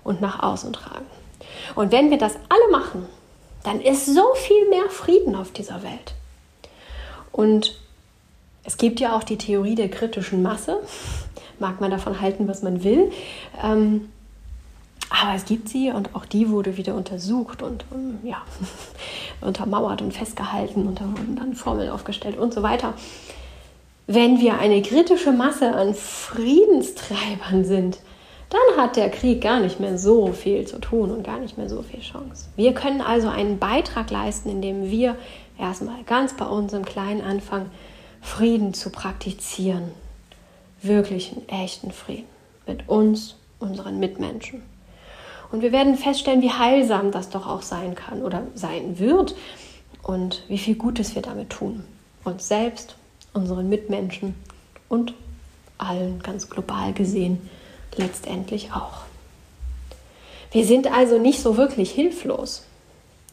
[0.02, 1.06] und nach außen tragen.
[1.76, 3.06] Und wenn wir das alle machen,
[3.62, 6.14] dann ist so viel mehr Frieden auf dieser Welt.
[7.30, 7.78] Und
[8.64, 10.80] es gibt ja auch die Theorie der kritischen Masse.
[11.60, 13.12] Mag man davon halten, was man will.
[13.62, 14.08] Ähm,
[15.10, 18.42] aber es gibt sie und auch die wurde wieder untersucht und um, ja,
[19.40, 22.94] untermauert und festgehalten und da wurden dann Formeln aufgestellt und so weiter.
[24.06, 28.00] Wenn wir eine kritische Masse an Friedenstreibern sind,
[28.50, 31.70] dann hat der Krieg gar nicht mehr so viel zu tun und gar nicht mehr
[31.70, 32.48] so viel Chance.
[32.54, 35.16] Wir können also einen Beitrag leisten, indem wir
[35.58, 37.70] erstmal ganz bei uns im Kleinen anfangen,
[38.20, 39.92] Frieden zu praktizieren.
[40.82, 42.28] Wirklichen, echten Frieden
[42.66, 44.62] mit uns, unseren Mitmenschen.
[45.50, 49.34] Und wir werden feststellen, wie heilsam das doch auch sein kann oder sein wird
[50.02, 51.84] und wie viel Gutes wir damit tun.
[52.24, 52.96] Uns selbst
[53.34, 54.34] unseren Mitmenschen
[54.88, 55.12] und
[55.76, 57.50] allen ganz global gesehen
[57.96, 59.02] letztendlich auch.
[60.52, 62.64] Wir sind also nicht so wirklich hilflos.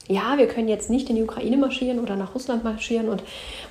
[0.08, 3.24] Ja, wir können jetzt nicht in die Ukraine marschieren oder nach Russland marschieren und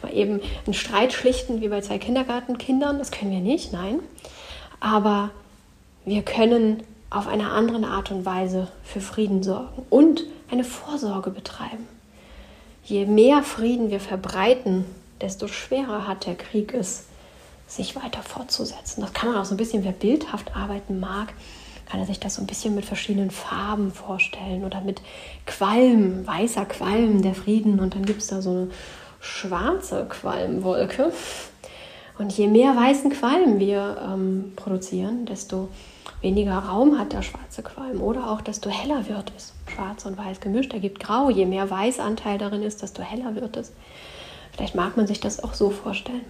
[0.03, 2.99] mal eben einen Streit schlichten wie bei zwei Kindergartenkindern.
[2.99, 3.99] Das können wir nicht, nein.
[4.79, 5.31] Aber
[6.05, 11.89] wir können auf eine andere Art und Weise für Frieden sorgen und eine Vorsorge betreiben.
[12.85, 14.85] Je mehr Frieden wir verbreiten,
[15.21, 17.05] desto schwerer hat der Krieg es,
[17.67, 19.01] sich weiter fortzusetzen.
[19.01, 21.33] Das kann man auch so ein bisschen, wer bildhaft arbeiten mag,
[21.87, 25.03] kann er sich das so ein bisschen mit verschiedenen Farben vorstellen oder mit
[25.47, 27.81] Qualm, weißer Qualm, der Frieden.
[27.81, 28.69] Und dann gibt es da so eine
[29.21, 31.13] schwarze Qualmwolke.
[32.19, 35.69] Und je mehr weißen Qualm wir ähm, produzieren, desto
[36.21, 39.55] weniger Raum hat der schwarze Qualm oder auch desto heller wird es.
[39.67, 41.31] Schwarz und weiß gemischt ergibt grau.
[41.31, 43.73] Je mehr Weißanteil darin ist, desto heller wird es.
[44.53, 46.25] Vielleicht mag man sich das auch so vorstellen.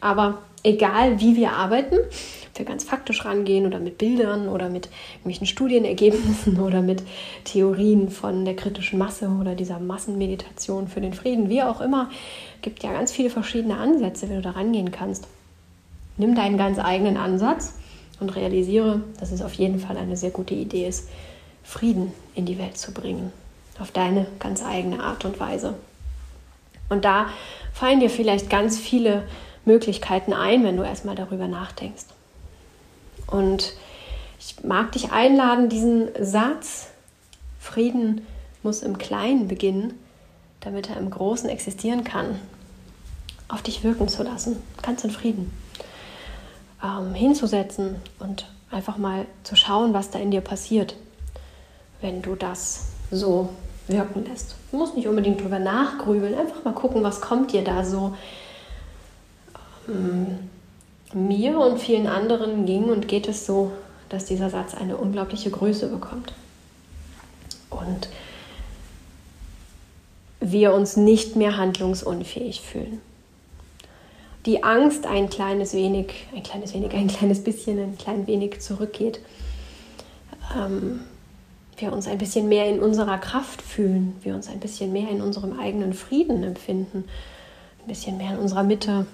[0.00, 4.88] Aber egal, wie wir arbeiten, ob wir ganz faktisch rangehen oder mit Bildern oder mit
[5.14, 7.02] irgendwelchen Studienergebnissen oder mit
[7.44, 12.10] Theorien von der kritischen Masse oder dieser Massenmeditation für den Frieden, wie auch immer,
[12.62, 15.26] gibt ja ganz viele verschiedene Ansätze, wie du da rangehen kannst.
[16.16, 17.74] Nimm deinen ganz eigenen Ansatz
[18.20, 21.08] und realisiere, dass es auf jeden Fall eine sehr gute Idee ist,
[21.62, 23.32] Frieden in die Welt zu bringen.
[23.78, 25.74] Auf deine ganz eigene Art und Weise.
[26.88, 27.26] Und da
[27.72, 29.24] fallen dir vielleicht ganz viele
[29.64, 32.06] Möglichkeiten ein, wenn du erstmal darüber nachdenkst.
[33.26, 33.74] Und
[34.38, 36.88] ich mag dich einladen, diesen Satz,
[37.58, 38.24] Frieden
[38.62, 39.98] muss im Kleinen beginnen,
[40.60, 42.38] damit er im Großen existieren kann,
[43.48, 45.52] auf dich wirken zu lassen, ganz in Frieden,
[46.82, 50.96] ähm, hinzusetzen und einfach mal zu schauen, was da in dir passiert,
[52.00, 53.50] wenn du das so
[53.86, 54.55] wirken lässt.
[54.76, 58.14] Du musst nicht unbedingt drüber nachgrübeln, einfach mal gucken, was kommt dir da so.
[59.88, 60.50] Ähm,
[61.14, 63.72] mir und vielen anderen ging und geht es so,
[64.10, 66.34] dass dieser Satz eine unglaubliche Größe bekommt.
[67.70, 68.10] Und
[70.40, 73.00] wir uns nicht mehr handlungsunfähig fühlen.
[74.44, 79.20] Die Angst ein kleines wenig, ein kleines wenig, ein kleines bisschen, ein klein wenig zurückgeht.
[80.54, 81.00] Ähm,
[81.78, 85.20] wir uns ein bisschen mehr in unserer Kraft fühlen, wir uns ein bisschen mehr in
[85.20, 87.04] unserem eigenen Frieden empfinden,
[87.82, 89.06] ein bisschen mehr in unserer Mitte.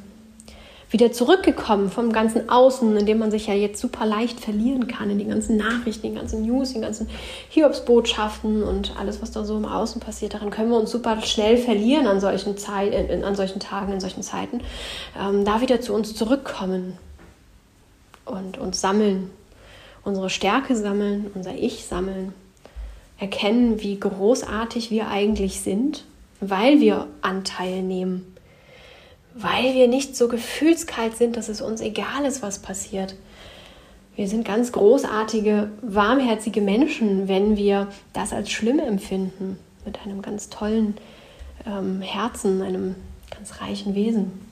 [0.90, 5.08] Wieder zurückgekommen vom ganzen Außen, in dem man sich ja jetzt super leicht verlieren kann,
[5.08, 7.08] in die ganzen Nachrichten, die ganzen News, die ganzen
[7.48, 10.34] Hiobsbotschaften und alles, was da so im Außen passiert.
[10.34, 14.22] Daran können wir uns super schnell verlieren an solchen, Zeit, an solchen Tagen, in solchen
[14.22, 14.60] Zeiten.
[15.18, 16.98] Ähm, da wieder zu uns zurückkommen
[18.26, 19.30] und uns sammeln,
[20.04, 22.34] unsere Stärke sammeln, unser Ich sammeln
[23.18, 26.04] erkennen, wie großartig wir eigentlich sind,
[26.40, 28.36] weil wir Anteil nehmen,
[29.34, 33.14] weil wir nicht so gefühlskalt sind, dass es uns egal ist, was passiert.
[34.16, 40.50] Wir sind ganz großartige, warmherzige Menschen, wenn wir das als schlimm empfinden, mit einem ganz
[40.50, 40.96] tollen
[41.66, 42.94] ähm, Herzen, einem
[43.30, 44.51] ganz reichen Wesen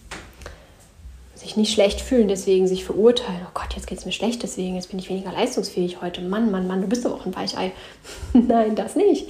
[1.40, 3.40] sich nicht schlecht fühlen, deswegen sich verurteilen.
[3.46, 6.20] Oh Gott, jetzt geht es mir schlecht, deswegen jetzt bin ich weniger leistungsfähig heute.
[6.20, 7.72] Mann, Mann, Mann, du bist doch auch ein Weichei.
[8.34, 9.28] Nein, das nicht.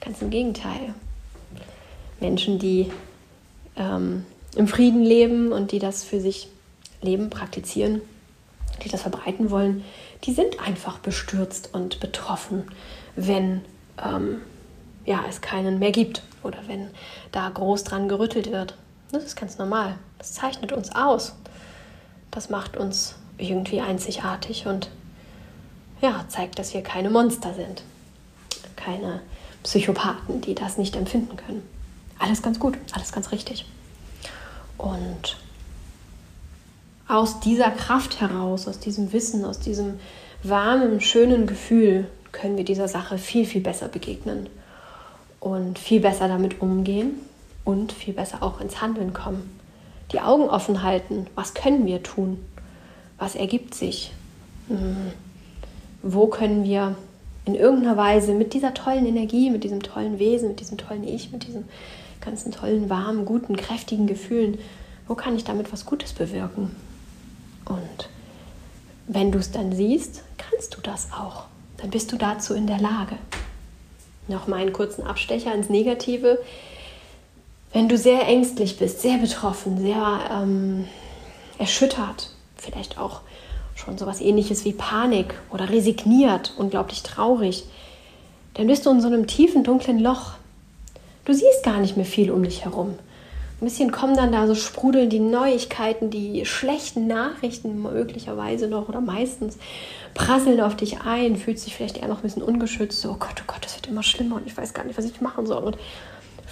[0.00, 0.94] Ganz im Gegenteil.
[2.18, 2.90] Menschen, die
[3.76, 6.48] ähm, im Frieden leben und die das für sich
[7.00, 8.00] leben, praktizieren,
[8.84, 9.84] die das verbreiten wollen,
[10.24, 12.64] die sind einfach bestürzt und betroffen,
[13.14, 13.60] wenn
[14.04, 14.40] ähm,
[15.04, 16.90] ja, es keinen mehr gibt oder wenn
[17.30, 18.76] da groß dran gerüttelt wird.
[19.12, 19.96] Das ist ganz normal.
[20.18, 21.34] Das zeichnet uns aus.
[22.32, 24.90] Das macht uns irgendwie einzigartig und
[26.00, 27.84] ja, zeigt, dass wir keine Monster sind.
[28.74, 29.20] Keine
[29.62, 31.62] Psychopathen, die das nicht empfinden können.
[32.18, 33.66] Alles ganz gut, alles ganz richtig.
[34.78, 35.36] Und
[37.06, 40.00] aus dieser Kraft heraus, aus diesem Wissen, aus diesem
[40.42, 44.48] warmen, schönen Gefühl können wir dieser Sache viel, viel besser begegnen
[45.38, 47.20] und viel besser damit umgehen
[47.64, 49.61] und viel besser auch ins Handeln kommen.
[50.12, 52.38] Die Augen offen halten, was können wir tun?
[53.18, 54.12] Was ergibt sich?
[54.68, 55.12] Hm.
[56.02, 56.96] Wo können wir
[57.44, 61.32] in irgendeiner Weise mit dieser tollen Energie, mit diesem tollen Wesen, mit diesem tollen Ich,
[61.32, 61.64] mit diesen
[62.20, 64.58] ganzen tollen, warmen, guten, kräftigen Gefühlen,
[65.08, 66.74] wo kann ich damit was Gutes bewirken?
[67.64, 68.08] Und
[69.06, 71.44] wenn du es dann siehst, kannst du das auch.
[71.78, 73.16] Dann bist du dazu in der Lage.
[74.28, 76.38] Noch mal einen kurzen Abstecher ins Negative.
[77.72, 80.86] Wenn du sehr ängstlich bist, sehr betroffen, sehr ähm,
[81.58, 83.22] erschüttert, vielleicht auch
[83.74, 87.64] schon sowas ähnliches wie Panik oder resigniert, unglaublich traurig,
[88.54, 90.32] dann bist du in so einem tiefen, dunklen Loch.
[91.24, 92.98] Du siehst gar nicht mehr viel um dich herum.
[93.60, 99.00] Ein bisschen kommen dann da so sprudeln die Neuigkeiten, die schlechten Nachrichten möglicherweise noch oder
[99.00, 99.56] meistens
[100.14, 103.36] prasseln auf dich ein, fühlt sich vielleicht eher noch ein bisschen ungeschützt, so oh Gott,
[103.40, 105.62] oh Gott, das wird immer schlimmer und ich weiß gar nicht, was ich machen soll
[105.62, 105.78] und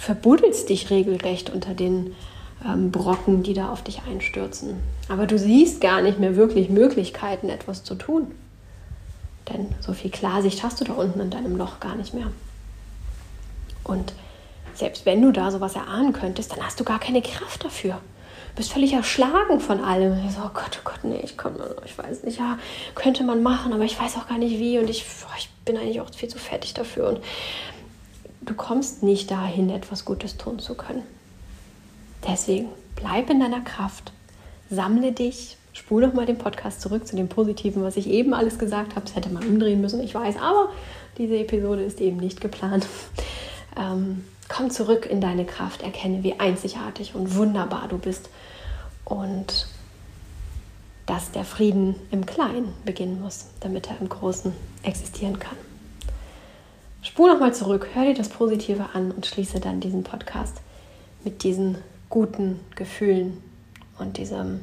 [0.01, 2.15] verbuddelst dich regelrecht unter den
[2.65, 4.81] ähm, Brocken, die da auf dich einstürzen.
[5.09, 8.31] Aber du siehst gar nicht mehr wirklich Möglichkeiten, etwas zu tun.
[9.47, 12.31] Denn so viel Klarsicht hast du da unten in deinem Loch gar nicht mehr.
[13.83, 14.13] Und
[14.73, 17.93] selbst wenn du da sowas erahnen könntest, dann hast du gar keine Kraft dafür.
[17.93, 20.25] Du bist völlig erschlagen von allem.
[20.25, 22.57] Ich so, oh Gott, oh Gott, nee, ich komme, ich weiß nicht, ja,
[22.95, 25.77] könnte man machen, aber ich weiß auch gar nicht wie und ich, oh, ich bin
[25.77, 27.09] eigentlich auch viel zu fertig dafür.
[27.09, 27.19] Und
[28.41, 31.03] du kommst nicht dahin, etwas Gutes tun zu können.
[32.27, 34.11] Deswegen bleib in deiner Kraft,
[34.69, 38.59] sammle dich, spule noch mal den Podcast zurück zu dem Positiven, was ich eben alles
[38.59, 39.05] gesagt habe.
[39.05, 40.69] Das hätte man umdrehen müssen, ich weiß, aber
[41.17, 42.87] diese Episode ist eben nicht geplant.
[43.77, 48.29] Ähm, komm zurück in deine Kraft, erkenne, wie einzigartig und wunderbar du bist
[49.05, 49.67] und
[51.05, 55.57] dass der Frieden im Kleinen beginnen muss, damit er im Großen existieren kann.
[57.03, 60.57] Spur nochmal zurück, hör dir das Positive an und schließe dann diesen Podcast
[61.23, 63.41] mit diesen guten Gefühlen
[63.97, 64.61] und diesem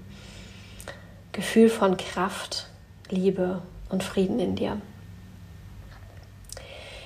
[1.33, 2.69] Gefühl von Kraft,
[3.11, 4.81] Liebe und Frieden in dir.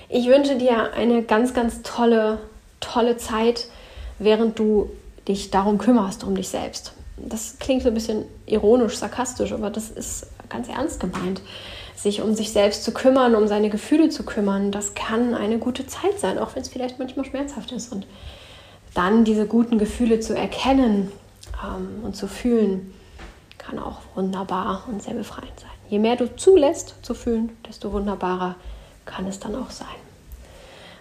[0.07, 2.37] Ich wünsche dir eine ganz, ganz tolle,
[2.79, 3.67] tolle Zeit,
[4.19, 4.91] während du
[5.27, 6.93] dich darum kümmerst, um dich selbst.
[7.17, 11.41] Das klingt so ein bisschen ironisch, sarkastisch, aber das ist ganz ernst gemeint.
[12.03, 15.87] Sich um sich selbst zu kümmern, um seine Gefühle zu kümmern, das kann eine gute
[15.87, 17.93] Zeit sein, auch wenn es vielleicht manchmal schmerzhaft ist.
[17.93, 18.05] Und
[18.93, 21.13] dann diese guten Gefühle zu erkennen
[21.63, 22.93] ähm, und zu fühlen,
[23.57, 25.69] kann auch wunderbar und sehr befreiend sein.
[25.87, 28.55] Je mehr du zulässt zu fühlen, desto wunderbarer
[29.05, 29.87] kann es dann auch sein.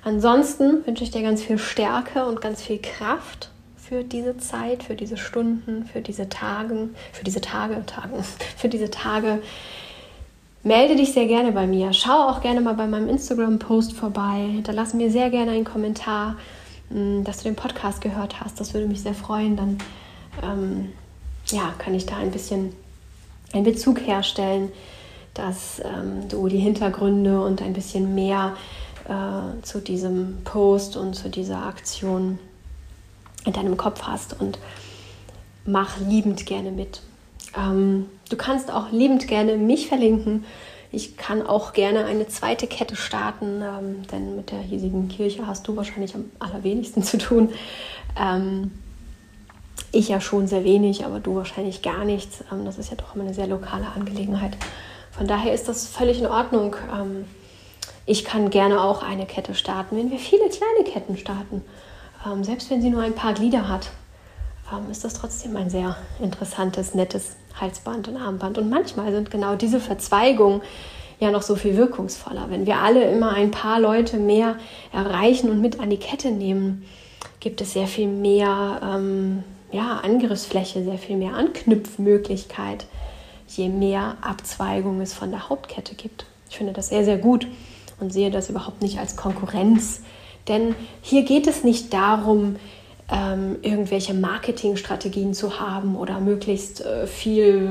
[0.04, 4.94] Ansonsten wünsche ich dir ganz viel Stärke und ganz viel Kraft für diese Zeit, für
[4.94, 8.22] diese Stunden, für diese Tage, für diese Tage, Tagen,
[8.56, 9.42] für diese Tage.
[10.64, 11.92] Melde dich sehr gerne bei mir.
[11.92, 14.46] Schau auch gerne mal bei meinem Instagram-Post vorbei.
[14.52, 16.36] Hinterlass mir sehr gerne einen Kommentar
[16.92, 18.60] Mm, dass du den Podcast gehört hast.
[18.60, 19.56] Das würde mich sehr freuen.
[19.56, 19.78] Dann
[20.42, 20.92] ähm,
[21.46, 22.74] ja, kann ich da ein bisschen
[23.52, 24.70] einen Bezug herstellen,
[25.34, 28.56] dass ähm, du die Hintergründe und ein bisschen mehr
[29.08, 32.38] äh, zu diesem Post und zu dieser Aktion
[33.46, 34.58] in deinem Kopf hast und
[35.64, 37.00] mach liebend gerne mit.
[37.56, 40.44] Ähm, du kannst auch liebend gerne mich verlinken
[40.94, 45.66] ich kann auch gerne eine zweite Kette starten, ähm, denn mit der hiesigen Kirche hast
[45.66, 47.48] du wahrscheinlich am allerwenigsten zu tun.
[48.14, 48.70] Ähm,
[49.90, 52.44] ich ja schon sehr wenig, aber du wahrscheinlich gar nichts.
[52.52, 54.52] Ähm, das ist ja doch immer eine sehr lokale Angelegenheit.
[55.12, 56.76] Von daher ist das völlig in Ordnung.
[56.94, 57.24] Ähm,
[58.04, 61.62] ich kann gerne auch eine Kette starten, wenn wir viele kleine Ketten starten.
[62.26, 63.92] Ähm, selbst wenn sie nur ein paar Glieder hat,
[64.70, 68.58] ähm, ist das trotzdem ein sehr interessantes, nettes Halsband und Armband.
[68.58, 70.62] Und manchmal sind genau diese Verzweigungen
[71.20, 72.46] ja noch so viel wirkungsvoller.
[72.48, 74.56] Wenn wir alle immer ein paar Leute mehr
[74.92, 76.84] erreichen und mit an die Kette nehmen,
[77.40, 82.86] gibt es sehr viel mehr ähm, ja, Angriffsfläche, sehr viel mehr Anknüpfmöglichkeit,
[83.48, 86.26] je mehr Abzweigungen es von der Hauptkette gibt.
[86.50, 87.46] Ich finde das sehr, sehr gut
[88.00, 90.02] und sehe das überhaupt nicht als Konkurrenz.
[90.48, 92.56] Denn hier geht es nicht darum,
[93.12, 97.68] ähm, irgendwelche Marketingstrategien zu haben oder möglichst äh, viel,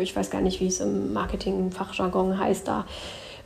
[0.00, 2.84] ich weiß gar nicht, wie es im Marketing-Fachjargon heißt, da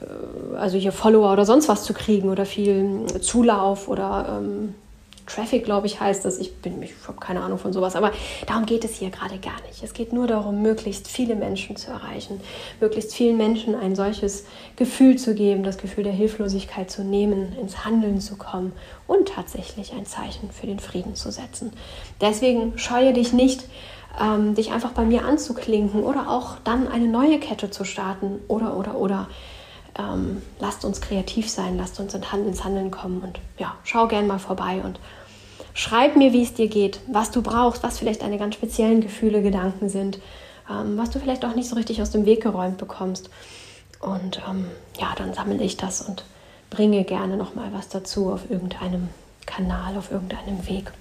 [0.00, 4.74] äh, also hier Follower oder sonst was zu kriegen oder viel Zulauf oder ähm,
[5.28, 6.38] Traffic, glaube ich, heißt das.
[6.38, 8.12] Ich bin, ich habe keine Ahnung von sowas, aber
[8.46, 9.82] darum geht es hier gerade gar nicht.
[9.82, 12.40] Es geht nur darum, möglichst viele Menschen zu erreichen,
[12.80, 14.44] möglichst vielen Menschen ein solches
[14.76, 18.72] Gefühl zu geben, das Gefühl der Hilflosigkeit zu nehmen, ins Handeln zu kommen
[19.06, 21.72] und tatsächlich ein Zeichen für den Frieden zu setzen.
[22.20, 23.64] Deswegen scheue dich nicht,
[24.20, 28.76] ähm, dich einfach bei mir anzuklinken oder auch dann eine neue Kette zu starten oder
[28.76, 29.28] oder oder
[29.98, 34.38] ähm, lasst uns kreativ sein, lasst uns ins Handeln kommen und ja, schau gern mal
[34.38, 34.98] vorbei und
[35.74, 39.42] schreib mir, wie es dir geht, was du brauchst, was vielleicht deine ganz speziellen Gefühle,
[39.42, 40.18] Gedanken sind,
[40.70, 43.30] ähm, was du vielleicht auch nicht so richtig aus dem Weg geräumt bekommst.
[44.00, 44.66] Und ähm,
[44.98, 46.24] ja, dann sammle ich das und
[46.70, 49.08] bringe gerne noch mal was dazu auf irgendeinem
[49.46, 50.92] Kanal, auf irgendeinem Weg.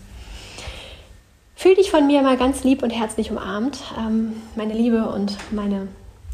[1.56, 3.80] Fühl dich von mir mal ganz lieb und herzlich umarmt.
[3.98, 5.88] Ähm, meine Liebe und meine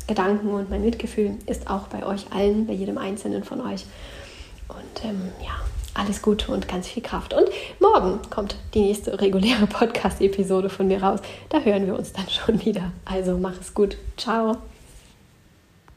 [0.08, 3.86] Gedanken und mein Mitgefühl ist auch bei euch allen, bei jedem Einzelnen von euch.
[4.68, 5.54] Und ähm, ja,
[5.94, 7.34] alles Gute und ganz viel Kraft.
[7.34, 7.48] Und
[7.80, 11.20] morgen kommt die nächste reguläre Podcast-Episode von mir raus.
[11.50, 12.92] Da hören wir uns dann schon wieder.
[13.06, 13.98] Also mach es gut.
[14.18, 14.58] Ciao.